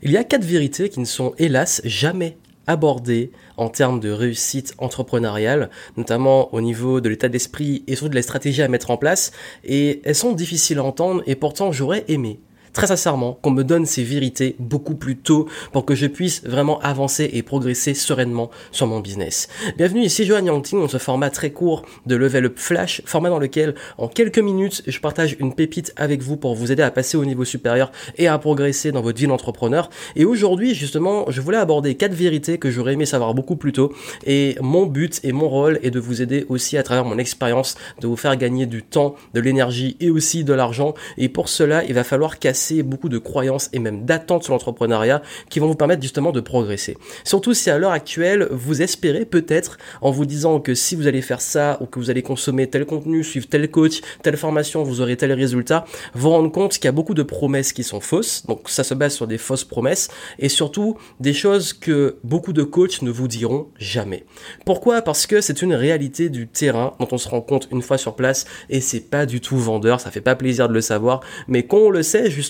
[0.00, 2.36] Il y a quatre vérités qui ne sont hélas jamais
[2.68, 8.14] abordées en termes de réussite entrepreneuriale, notamment au niveau de l'état d'esprit et surtout de
[8.14, 9.32] la stratégie à mettre en place,
[9.64, 12.38] et elles sont difficiles à entendre et pourtant j'aurais aimé
[12.78, 16.78] très sincèrement qu'on me donne ces vérités beaucoup plus tôt pour que je puisse vraiment
[16.78, 19.48] avancer et progresser sereinement sur mon business.
[19.76, 23.40] Bienvenue ici Johan Yangting dans ce format très court de Level Up Flash, format dans
[23.40, 27.16] lequel en quelques minutes je partage une pépite avec vous pour vous aider à passer
[27.16, 29.90] au niveau supérieur et à progresser dans votre vie d'entrepreneur.
[30.14, 33.92] Et aujourd'hui justement je voulais aborder quatre vérités que j'aurais aimé savoir beaucoup plus tôt
[34.24, 37.74] et mon but et mon rôle est de vous aider aussi à travers mon expérience,
[38.00, 40.94] de vous faire gagner du temps, de l'énergie et aussi de l'argent.
[41.16, 45.22] Et pour cela il va falloir casser beaucoup de croyances et même d'attentes sur l'entrepreneuriat
[45.50, 46.96] qui vont vous permettre justement de progresser.
[47.24, 51.22] Surtout si à l'heure actuelle, vous espérez peut-être en vous disant que si vous allez
[51.22, 55.00] faire ça ou que vous allez consommer tel contenu, suivre tel coach, telle formation, vous
[55.00, 58.46] aurez tel résultat, vous rendre compte qu'il y a beaucoup de promesses qui sont fausses.
[58.46, 60.08] Donc ça se base sur des fausses promesses
[60.38, 64.24] et surtout des choses que beaucoup de coachs ne vous diront jamais.
[64.64, 65.02] Pourquoi?
[65.02, 68.14] Parce que c'est une réalité du terrain dont on se rend compte une fois sur
[68.14, 71.64] place et c'est pas du tout vendeur, ça fait pas plaisir de le savoir, mais
[71.64, 72.47] qu'on on le sait justement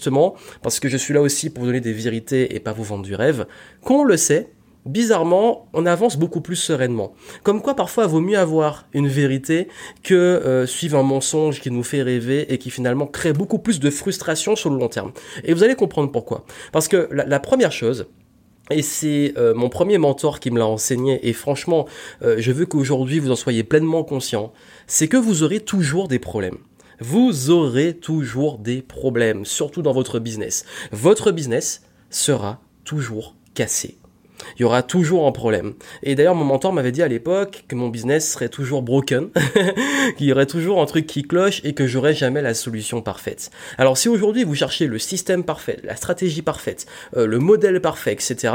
[0.62, 3.04] parce que je suis là aussi pour vous donner des vérités et pas vous vendre
[3.04, 3.46] du rêve,
[3.82, 4.50] qu'on le sait,
[4.88, 7.12] bizarrement, on avance beaucoup plus sereinement.
[7.42, 9.68] Comme quoi, parfois, il vaut mieux avoir une vérité
[10.02, 13.80] que euh, suivre un mensonge qui nous fait rêver et qui finalement crée beaucoup plus
[13.80, 15.12] de frustration sur le long terme.
[15.44, 16.44] Et vous allez comprendre pourquoi.
[16.72, 18.06] Parce que la, première chose,
[18.70, 21.86] et c'est euh, mon premier mentor qui me l'a enseigné, et franchement,
[22.22, 24.52] euh, je veux qu'aujourd'hui vous en soyez pleinement conscient,
[24.86, 26.58] c'est que vous aurez toujours des problèmes
[27.00, 30.64] vous aurez toujours des problèmes, surtout dans votre business.
[30.92, 33.98] Votre business sera toujours cassé.
[34.56, 35.74] Il y aura toujours un problème.
[36.02, 39.30] Et d'ailleurs, mon mentor m'avait dit à l'époque que mon business serait toujours broken,
[40.16, 43.50] qu'il y aurait toujours un truc qui cloche et que j'aurais jamais la solution parfaite.
[43.78, 48.12] Alors si aujourd'hui vous cherchez le système parfait, la stratégie parfaite, euh, le modèle parfait,
[48.12, 48.52] etc.,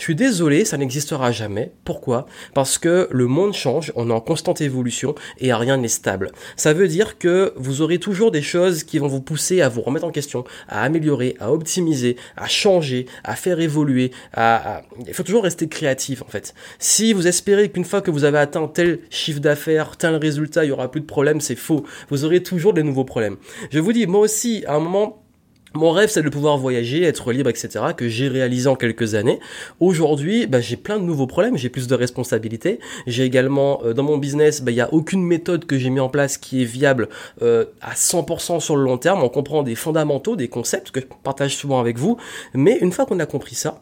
[0.00, 1.72] je suis désolé, ça n'existera jamais.
[1.84, 2.24] Pourquoi?
[2.54, 6.32] Parce que le monde change, on est en constante évolution et rien n'est stable.
[6.56, 9.82] Ça veut dire que vous aurez toujours des choses qui vont vous pousser à vous
[9.82, 14.10] remettre en question, à améliorer, à optimiser, à changer, à faire évoluer.
[14.32, 16.54] À, Il faut toujours rester créatif en fait.
[16.78, 20.68] Si vous espérez qu'une fois que vous avez atteint tel chiffre d'affaires, tel résultat, il
[20.68, 21.84] y aura plus de problèmes, c'est faux.
[22.08, 23.36] Vous aurez toujours des nouveaux problèmes.
[23.70, 25.22] Je vous dis, moi aussi, à un moment,
[25.74, 29.38] mon rêve, c'est de pouvoir voyager, être libre, etc., que j'ai réalisé en quelques années.
[29.78, 32.80] Aujourd'hui, bah, j'ai plein de nouveaux problèmes, j'ai plus de responsabilités.
[33.06, 36.00] J'ai également, euh, dans mon business, bah, il n'y a aucune méthode que j'ai mis
[36.00, 37.08] en place qui est viable
[37.42, 39.22] euh, à 100% sur le long terme.
[39.22, 42.16] On comprend des fondamentaux, des concepts que je partage souvent avec vous.
[42.52, 43.80] Mais une fois qu'on a compris ça,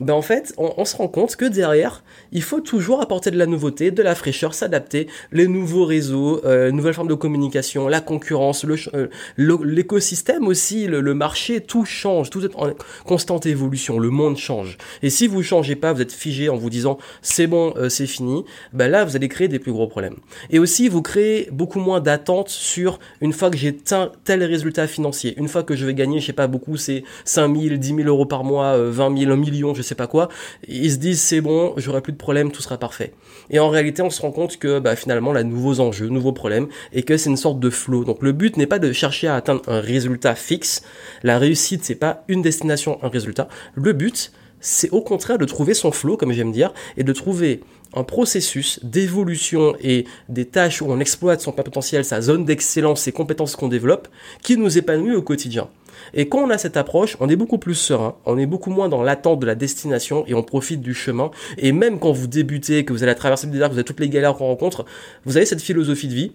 [0.00, 3.46] ben en fait, on, se rend compte que derrière, il faut toujours apporter de la
[3.46, 8.64] nouveauté, de la fraîcheur, s'adapter, les nouveaux réseaux, euh, nouvelles formes de communication, la concurrence,
[8.64, 12.72] euh, l'écosystème aussi, le, marché, tout change, tout est en
[13.06, 14.78] constante évolution, le monde change.
[15.02, 18.08] Et si vous changez pas, vous êtes figé en vous disant c'est bon, euh, c'est
[18.08, 20.16] fini, ben là, vous allez créer des plus gros problèmes.
[20.50, 23.76] Et aussi, vous créez beaucoup moins d'attentes sur une fois que j'ai
[24.24, 27.56] tel résultat financier, une fois que je vais gagner, je sais pas beaucoup, c'est 5
[27.56, 30.28] 000, 10 000 euros par mois, 20 000, 1 million, je sais pas quoi,
[30.68, 33.12] ils se disent c'est bon, j'aurai plus de problème, tout sera parfait.
[33.50, 36.68] Et en réalité, on se rend compte que bah, finalement, de nouveaux enjeux, nouveaux problèmes,
[36.92, 38.04] et que c'est une sorte de flow.
[38.04, 40.82] Donc le but n'est pas de chercher à atteindre un résultat fixe.
[41.22, 43.48] La réussite, c'est pas une destination, un résultat.
[43.74, 47.60] Le but, c'est au contraire de trouver son flow, comme j'aime dire, et de trouver
[47.94, 53.12] un processus d'évolution et des tâches où on exploite son potentiel, sa zone d'excellence, ses
[53.12, 54.08] compétences qu'on développe,
[54.42, 55.68] qui nous épanouit au quotidien.
[56.12, 58.88] Et quand on a cette approche, on est beaucoup plus serein, on est beaucoup moins
[58.88, 61.30] dans l'attente de la destination et on profite du chemin.
[61.58, 64.00] Et même quand vous débutez, que vous allez traverser le désert, que vous avez toutes
[64.00, 64.84] les galères qu'on rencontre,
[65.24, 66.32] vous avez cette philosophie de vie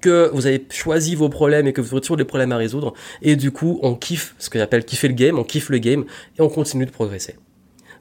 [0.00, 2.94] que vous avez choisi vos problèmes et que vous aurez toujours des problèmes à résoudre.
[3.22, 6.04] Et du coup, on kiffe ce que j'appelle kiffer le game, on kiffe le game
[6.38, 7.36] et on continue de progresser.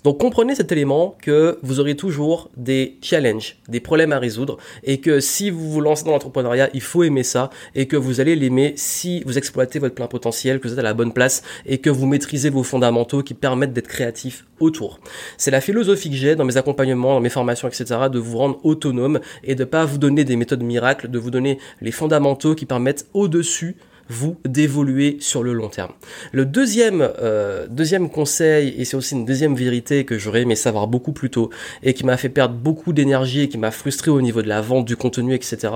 [0.06, 5.00] Donc comprenez cet élément que vous aurez toujours des challenges, des problèmes à résoudre et
[5.00, 8.36] que si vous vous lancez dans l'entrepreneuriat, il faut aimer ça et que vous allez
[8.36, 11.80] l'aimer si vous exploitez votre plein potentiel, que vous êtes à la bonne place et
[11.80, 15.00] que vous maîtrisez vos fondamentaux qui permettent d'être créatif autour.
[15.38, 18.60] C'est la philosophie que j'ai dans mes accompagnements, dans mes formations, etc., de vous rendre
[18.64, 22.68] autonome et de pas vous donner des méthodes miracles, de vous donner les fondamentaux qui
[22.68, 23.76] permettent au-dessus
[24.10, 25.92] vous d'évoluer sur le long terme.
[26.32, 30.88] Le deuxième, euh, deuxième conseil, et c'est aussi une deuxième vérité que j'aurais aimé savoir
[30.88, 31.50] beaucoup plus tôt,
[31.84, 34.62] et qui m'a fait perdre beaucoup d'énergie et qui m'a frustré au niveau de la
[34.62, 35.74] vente du contenu, etc.,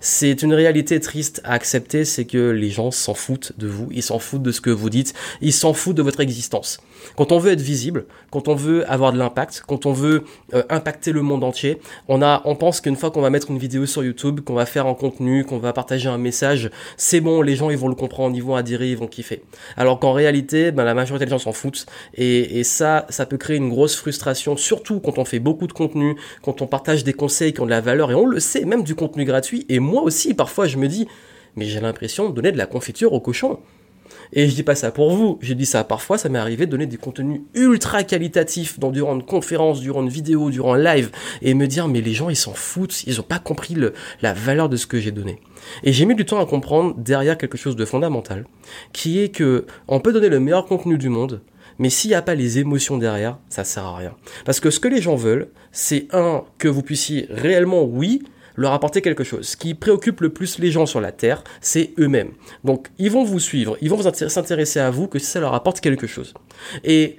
[0.00, 4.02] c'est une réalité triste à accepter, c'est que les gens s'en foutent de vous, ils
[4.02, 6.78] s'en foutent de ce que vous dites, ils s'en foutent de votre existence.
[7.16, 10.24] Quand on veut être visible, quand on veut avoir de l'impact, quand on veut
[10.54, 13.58] euh, impacter le monde entier, on a, on pense qu'une fois qu'on va mettre une
[13.58, 17.42] vidéo sur YouTube, qu'on va faire un contenu, qu'on va partager un message, c'est bon,
[17.42, 19.42] les gens ils vont le comprendre, ils vont adhérer, ils vont kiffer.
[19.76, 21.86] Alors qu'en réalité, ben, la majorité des gens s'en foutent.
[22.14, 25.72] Et, et, ça, ça peut créer une grosse frustration, surtout quand on fait beaucoup de
[25.72, 28.64] contenu, quand on partage des conseils qui ont de la valeur, et on le sait,
[28.64, 29.66] même du contenu gratuit.
[29.68, 31.06] Et moi aussi, parfois, je me dis,
[31.56, 33.58] mais j'ai l'impression de donner de la confiture au cochon.
[34.32, 36.70] Et je dis pas ça pour vous, je dis ça parfois, ça m'est arrivé de
[36.70, 41.10] donner des contenus ultra qualitatifs dans, durant une conférence, durant une vidéo, durant un live,
[41.42, 44.32] et me dire mais les gens ils s'en foutent, ils ont pas compris le, la
[44.32, 45.40] valeur de ce que j'ai donné.
[45.82, 48.46] Et j'ai mis du temps à comprendre derrière quelque chose de fondamental,
[48.92, 51.42] qui est que on peut donner le meilleur contenu du monde,
[51.78, 54.14] mais s'il n'y a pas les émotions derrière, ça sert à rien.
[54.44, 58.22] Parce que ce que les gens veulent, c'est un, que vous puissiez réellement, oui,
[58.56, 59.48] leur apporter quelque chose.
[59.48, 62.32] Ce qui préoccupe le plus les gens sur la Terre, c'est eux-mêmes.
[62.64, 66.06] Donc, ils vont vous suivre, ils vont s'intéresser à vous que ça leur apporte quelque
[66.06, 66.34] chose.
[66.84, 67.16] Et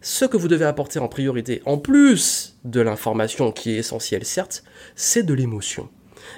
[0.00, 4.62] ce que vous devez apporter en priorité, en plus de l'information qui est essentielle, certes,
[4.94, 5.88] c'est de l'émotion.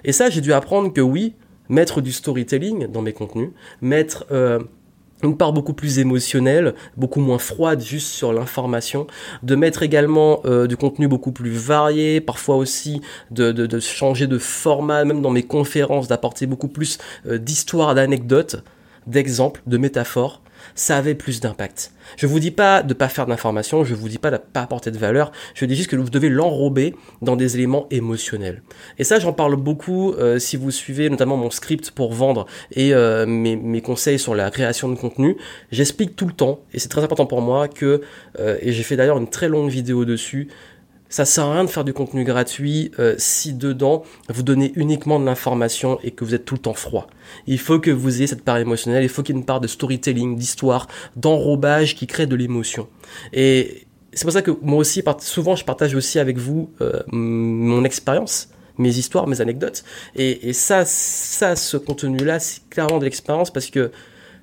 [0.05, 1.35] Et ça, j'ai dû apprendre que oui,
[1.69, 3.51] mettre du storytelling dans mes contenus,
[3.81, 4.61] mettre euh,
[5.23, 9.07] une part beaucoup plus émotionnelle, beaucoup moins froide juste sur l'information,
[9.43, 13.01] de mettre également euh, du contenu beaucoup plus varié, parfois aussi
[13.31, 18.63] de, changer de format, même dans mes conférences, d'apporter beaucoup plus euh, d'histoires, d'anecdotes,
[19.07, 20.43] d'exemples, de métaphores,
[20.75, 21.93] ça avait plus d'impact.
[22.17, 24.91] Je vous dis pas de pas faire d'information, je vous dis pas de pas apporter
[24.91, 28.63] de valeur, je dis juste que vous devez l'enrober dans des éléments émotionnels.
[28.99, 32.95] Et ça, j'en parle beaucoup euh, si vous suivez notamment mon script pour vendre et
[32.95, 35.37] euh, mes, conseils sur la création de contenu.
[35.71, 38.03] J'explique tout le temps, et c'est très important pour moi que,
[38.39, 40.49] euh, et j'ai fait d'ailleurs une très longue vidéo dessus,
[41.11, 45.21] ça sert à rien de faire du contenu gratuit euh, si dedans vous donnez uniquement
[45.21, 47.09] de l'information et que vous êtes tout le temps froid.
[47.47, 49.61] Il faut que vous ayez cette part émotionnelle, il faut qu'il y ait une part
[49.61, 50.87] de storytelling, d'histoire,
[51.17, 52.89] d'enrobage qui crée de l'émotion.
[53.33, 57.85] Et c'est pour ça que moi aussi, souvent, je partage aussi avec vous euh, mon
[57.85, 58.49] expérience
[58.79, 59.85] mes histoires, mes anecdotes.
[60.17, 63.91] Et, et ça, ça, ce contenu-là, c'est clairement de l'expérience parce que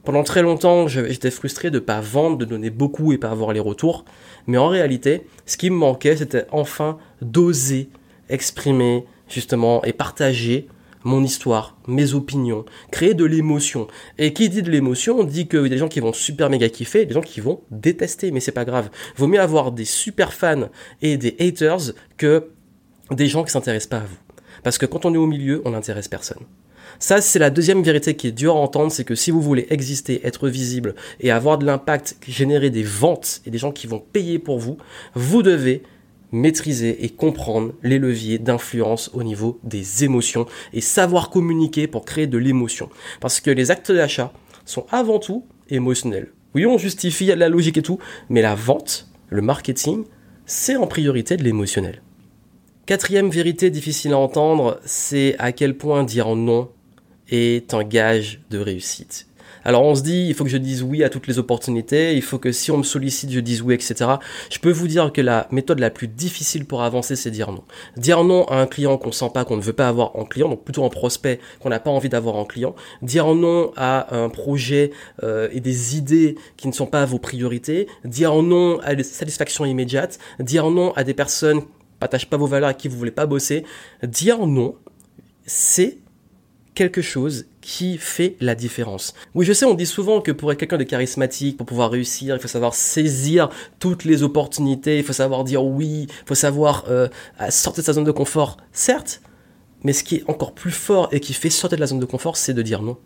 [0.07, 3.51] pendant très longtemps, j'étais frustré de ne pas vendre, de donner beaucoup et pas avoir
[3.51, 4.05] les retours.
[4.45, 7.89] Mais en réalité, ce qui me manquait, c'était enfin d'oser
[8.29, 10.69] exprimer justement et partager
[11.03, 13.89] mon histoire, mes opinions, créer de l'émotion.
[14.17, 17.05] Et qui dit de l'émotion, on dit que des gens qui vont super méga kiffer,
[17.05, 18.89] des gens qui vont détester, mais c'est pas grave.
[19.17, 20.69] Vaut mieux avoir des super fans
[21.01, 22.51] et des haters que
[23.11, 24.19] des gens qui s'intéressent pas à vous.
[24.63, 26.45] Parce que quand on est au milieu, on n'intéresse personne.
[26.99, 29.67] Ça, c'est la deuxième vérité qui est dure à entendre, c'est que si vous voulez
[29.69, 33.99] exister, être visible et avoir de l'impact, générer des ventes et des gens qui vont
[33.99, 34.77] payer pour vous,
[35.13, 35.83] vous devez
[36.31, 42.27] maîtriser et comprendre les leviers d'influence au niveau des émotions et savoir communiquer pour créer
[42.27, 42.89] de l'émotion.
[43.21, 44.33] Parce que les actes d'achat
[44.65, 46.33] sont avant tout émotionnels.
[46.55, 49.41] Oui, on justifie, il y a de la logique et tout, mais la vente, le
[49.41, 50.03] marketing,
[50.45, 52.01] c'est en priorité de l'émotionnel.
[52.85, 56.69] Quatrième vérité difficile à entendre, c'est à quel point dire non
[57.29, 59.27] est un gage de réussite.
[59.67, 62.21] Alors on se dit, il faut que je dise oui à toutes les opportunités, il
[62.21, 64.11] faut que si on me sollicite, je dise oui, etc.
[64.49, 67.65] Je peux vous dire que la méthode la plus difficile pour avancer, c'est dire non.
[67.97, 70.47] Dire non à un client qu'on sent pas, qu'on ne veut pas avoir en client,
[70.47, 72.75] donc plutôt un prospect qu'on n'a pas envie d'avoir en client.
[73.01, 74.91] Dire non à un projet
[75.23, 77.87] euh, et des idées qui ne sont pas vos priorités.
[78.05, 80.17] Dire non à des satisfactions immédiates.
[80.39, 81.67] Dire non à des personnes qui
[81.99, 83.65] partagent pas vos valeurs à qui vous voulez pas bosser.
[84.01, 84.75] Dire non,
[85.45, 85.97] c'est
[86.77, 89.15] quelque chose qui fait la différence.
[89.33, 92.35] Oui, je sais, on dit souvent que pour être quelqu'un de charismatique, pour pouvoir réussir,
[92.35, 96.85] il faut savoir saisir toutes les opportunités, il faut savoir dire oui, il faut savoir
[96.87, 97.07] euh,
[97.49, 98.57] sortir de sa zone de confort.
[98.73, 99.21] Certes,
[99.83, 102.05] mais ce qui est encore plus fort et qui fait sortir de la zone de
[102.05, 102.97] confort, c'est de dire non.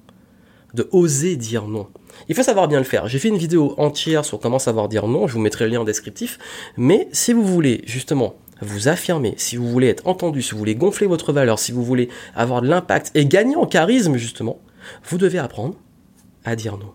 [0.74, 1.88] De oser dire non.
[2.28, 3.08] Il faut savoir bien le faire.
[3.08, 5.80] J'ai fait une vidéo entière sur comment savoir dire non, je vous mettrai le lien
[5.80, 6.40] en descriptif.
[6.76, 10.76] Mais si vous voulez justement vous affirmer, si vous voulez être entendu, si vous voulez
[10.76, 14.60] gonfler votre valeur, si vous voulez avoir de l'impact et gagner en charisme justement,
[15.10, 15.76] vous devez apprendre
[16.46, 16.94] à dire non.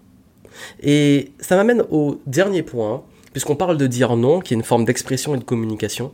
[0.82, 4.84] Et ça m'amène au dernier point, puisqu'on parle de dire non, qui est une forme
[4.84, 6.12] d'expression et de communication,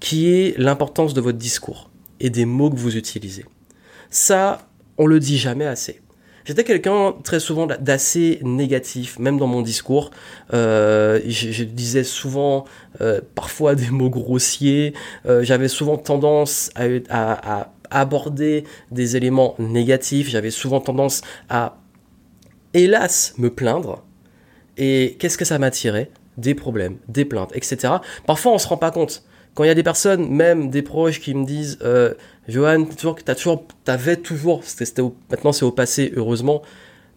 [0.00, 1.90] qui est l'importance de votre discours
[2.20, 3.44] et des mots que vous utilisez.
[4.10, 4.68] Ça,
[4.98, 6.00] on le dit jamais assez.
[6.44, 10.10] J'étais quelqu'un très souvent d'assez négatif, même dans mon discours.
[10.52, 12.64] Euh, je, disais souvent
[13.00, 14.94] euh, parfois des mots grossiers.
[15.26, 16.70] Euh, j'avais souvent tendance
[17.08, 20.28] à, aborder des éléments négatifs.
[20.28, 21.76] J'avais souvent tendance à,
[22.74, 24.02] hélas, me plaindre.
[24.78, 27.94] Et qu'est-ce que ça m'attirait Des problèmes, des plaintes, etc.
[28.26, 29.24] Parfois, on se rend pas compte.
[29.54, 32.14] Quand il y a des personnes, même des proches, qui me disent euh,
[32.48, 33.16] Johan, toujours,
[33.84, 34.62] t'avais toujours,
[35.30, 36.62] maintenant c'est au passé, heureusement,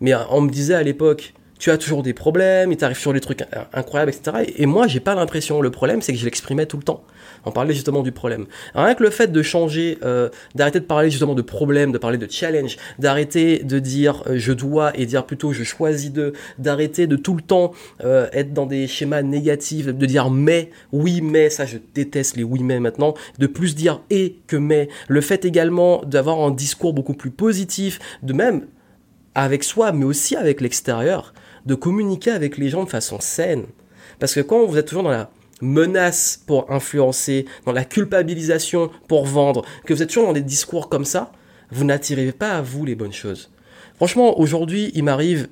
[0.01, 3.21] mais on me disait à l'époque tu as toujours des problèmes, il t'arrive sur des
[3.21, 3.43] trucs
[3.73, 4.53] incroyables, etc.
[4.57, 5.61] Et moi, j'ai pas l'impression.
[5.61, 7.03] Le problème, c'est que je l'exprimais tout le temps.
[7.45, 8.45] On parlait justement du problème.
[8.73, 12.17] Rien que le fait de changer, euh, d'arrêter de parler justement de problème, de parler
[12.17, 17.07] de challenge, d'arrêter de dire euh, je dois et dire plutôt je choisis de, d'arrêter
[17.07, 17.71] de tout le temps
[18.03, 22.43] euh, être dans des schémas négatifs, de dire mais, oui mais, ça je déteste les
[22.43, 24.89] oui mais maintenant, de plus dire et que mais.
[25.07, 28.65] Le fait également d'avoir un discours beaucoup plus positif, de même
[29.35, 31.33] avec soi, mais aussi avec l'extérieur,
[31.65, 33.65] de communiquer avec les gens de façon saine.
[34.19, 35.29] Parce que quand vous êtes toujours dans la
[35.61, 40.89] menace pour influencer, dans la culpabilisation pour vendre, que vous êtes toujours dans des discours
[40.89, 41.31] comme ça,
[41.71, 43.51] vous n'attirez pas à vous les bonnes choses.
[43.95, 45.47] Franchement, aujourd'hui, il m'arrive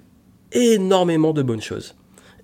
[0.52, 1.96] énormément de bonnes choses.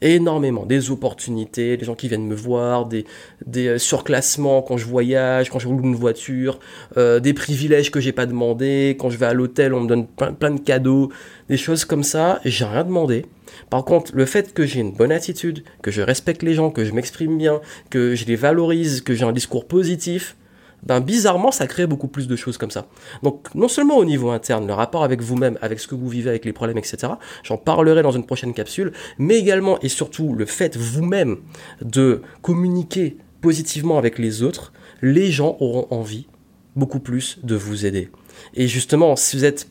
[0.01, 0.65] Énormément.
[0.65, 3.05] Des opportunités, des gens qui viennent me voir, des,
[3.45, 6.59] des euh, surclassements quand je voyage, quand je roule une voiture,
[6.95, 10.07] euh, des privilèges que j'ai pas demandé, quand je vais à l'hôtel, on me donne
[10.07, 11.11] plein, plein de cadeaux,
[11.49, 13.25] des choses comme ça, j'ai rien demandé.
[13.69, 16.85] Par contre, le fait que j'ai une bonne attitude, que je respecte les gens, que
[16.85, 20.37] je m'exprime bien, que je les valorise, que j'ai un discours positif,
[20.83, 22.87] ben bizarrement, ça crée beaucoup plus de choses comme ça.
[23.23, 26.29] Donc, non seulement au niveau interne, le rapport avec vous-même, avec ce que vous vivez,
[26.29, 30.45] avec les problèmes, etc., j'en parlerai dans une prochaine capsule, mais également et surtout le
[30.45, 31.37] fait vous-même
[31.81, 36.27] de communiquer positivement avec les autres, les gens auront envie
[36.75, 38.09] beaucoup plus de vous aider.
[38.53, 39.67] Et justement, si vous êtes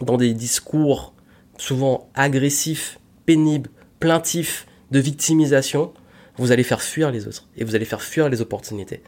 [0.00, 1.14] dans des discours
[1.58, 5.92] souvent agressifs, pénibles, plaintifs, de victimisation,
[6.38, 9.02] vous allez faire fuir les autres et vous allez faire fuir les opportunités.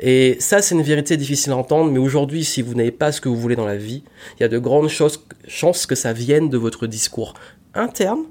[0.00, 3.20] Et ça, c'est une vérité difficile à entendre, mais aujourd'hui, si vous n'avez pas ce
[3.20, 4.02] que vous voulez dans la vie,
[4.38, 7.34] il y a de grandes chances que ça vienne de votre discours
[7.74, 8.24] interne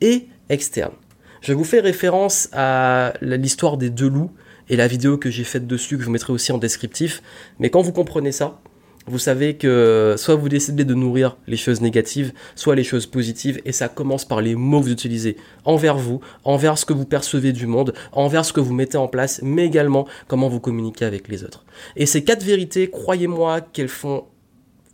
[0.00, 0.92] et externe.
[1.40, 4.32] Je vous fais référence à l'histoire des deux loups
[4.68, 7.22] et la vidéo que j'ai faite dessus, que je vous mettrai aussi en descriptif.
[7.60, 8.60] Mais quand vous comprenez ça,
[9.06, 13.60] vous savez que soit vous décidez de nourrir les choses négatives, soit les choses positives,
[13.64, 17.04] et ça commence par les mots que vous utilisez envers vous, envers ce que vous
[17.04, 21.04] percevez du monde, envers ce que vous mettez en place, mais également comment vous communiquez
[21.04, 21.64] avec les autres.
[21.94, 24.24] Et ces quatre vérités, croyez-moi qu'elles font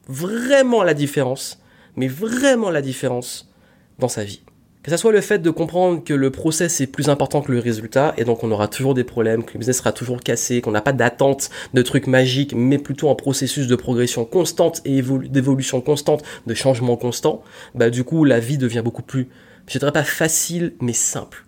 [0.08, 1.62] vraiment la différence,
[1.96, 3.50] mais vraiment la différence
[3.98, 4.42] dans sa vie.
[4.82, 7.60] Que ça soit le fait de comprendre que le process est plus important que le
[7.60, 10.72] résultat, et donc on aura toujours des problèmes, que le business sera toujours cassé, qu'on
[10.72, 15.80] n'a pas d'attente de trucs magiques, mais plutôt un processus de progression constante et d'évolution
[15.80, 17.44] constante, de changement constant,
[17.76, 19.28] bah du coup la vie devient beaucoup plus,
[19.68, 21.44] je dirais pas facile, mais simple.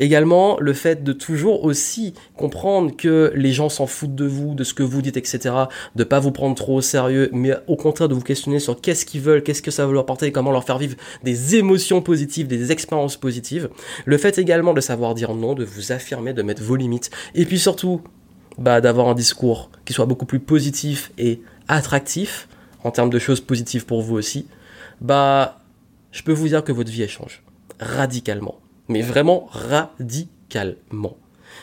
[0.00, 4.64] Également, le fait de toujours aussi comprendre que les gens s'en foutent de vous, de
[4.64, 5.54] ce que vous dites, etc.
[5.94, 9.04] De pas vous prendre trop au sérieux, mais au contraire de vous questionner sur qu'est-ce
[9.04, 12.46] qu'ils veulent, qu'est-ce que ça veut leur porter comment leur faire vivre des émotions positives,
[12.46, 13.68] des expériences positives.
[14.06, 17.10] Le fait également de savoir dire non, de vous affirmer, de mettre vos limites.
[17.34, 18.00] Et puis surtout,
[18.56, 22.48] bah, d'avoir un discours qui soit beaucoup plus positif et attractif
[22.84, 24.46] en termes de choses positives pour vous aussi.
[25.02, 25.60] Bah,
[26.10, 27.42] je peux vous dire que votre vie change
[27.78, 28.58] radicalement
[28.90, 31.16] mais vraiment radicalement.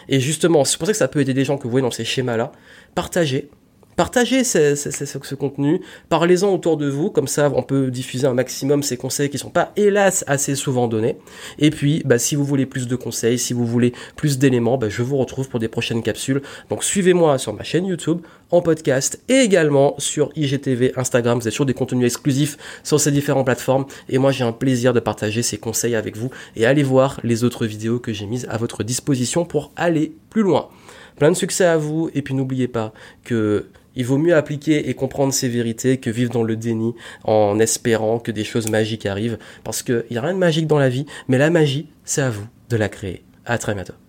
[0.10, 1.92] Et justement, c'est pour ça que ça peut aider des gens que vous voyez dans
[1.92, 2.52] ces schémas-là.
[2.96, 3.50] Partagez,
[3.98, 8.96] Partagez ce, contenu, parlez-en autour de vous, comme ça on peut diffuser un maximum ces
[8.96, 11.18] conseils qui sont pas hélas assez souvent donnés.
[11.58, 14.88] Et puis, bah, si vous voulez plus de conseils, si vous voulez plus d'éléments, bah,
[14.88, 16.44] je vous retrouve pour des prochaines capsules.
[16.70, 21.40] Donc suivez-moi sur ma chaîne YouTube, en podcast et également sur IGTV, Instagram.
[21.40, 23.88] Vous êtes sur des contenus exclusifs sur ces différentes plateformes.
[24.10, 27.44] Et moi j'ai un plaisir de partager ces conseils avec vous et allez voir les
[27.44, 30.70] autres vidéos que j'ai mises à votre disposition pour aller plus loin.
[31.18, 33.66] Plein de succès à vous et puis n'oubliez pas que
[33.98, 38.20] il vaut mieux appliquer et comprendre ces vérités que vivre dans le déni en espérant
[38.20, 39.40] que des choses magiques arrivent.
[39.64, 42.30] Parce qu'il n'y a rien de magique dans la vie, mais la magie, c'est à
[42.30, 43.24] vous de la créer.
[43.46, 44.07] À très bientôt.